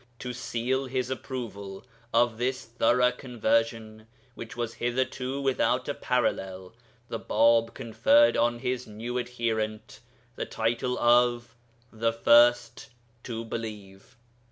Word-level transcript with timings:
To 0.17 0.33
seal 0.33 0.87
his 0.87 1.11
approval 1.11 1.85
of 2.11 2.39
this 2.39 2.65
thorough 2.65 3.11
conversion, 3.11 4.07
which 4.33 4.57
was 4.57 4.73
hitherto 4.73 5.39
without 5.39 5.87
a 5.87 5.93
parallel, 5.93 6.73
the 7.09 7.19
Bāb 7.19 7.75
conferred 7.75 8.35
on 8.35 8.57
his 8.57 8.87
new 8.87 9.19
adherent 9.19 9.99
the 10.37 10.47
title 10.47 10.97
of 10.97 11.55
'The 11.93 12.13
First 12.13 12.89
to 13.25 13.45
Believe.' 13.45 14.17